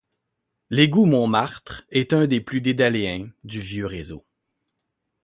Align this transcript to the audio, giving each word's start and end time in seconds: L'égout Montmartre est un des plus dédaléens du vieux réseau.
L'égout 0.71 1.05
Montmartre 1.05 1.83
est 1.89 2.11
un 2.11 2.25
des 2.25 2.41
plus 2.41 2.59
dédaléens 2.59 3.29
du 3.43 3.59
vieux 3.59 3.85
réseau. 3.85 4.25